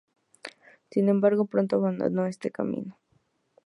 Sin 0.89 1.09
embargo, 1.09 1.45
pronto 1.45 1.75
abandonó 1.75 2.25
ese 2.25 2.49
camino. 2.49 2.97